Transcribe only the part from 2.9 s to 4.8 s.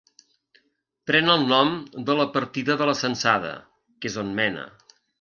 la Censada, que és on mena.